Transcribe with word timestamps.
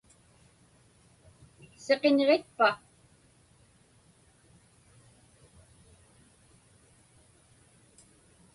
Siqiñġitpa? 1.85 2.69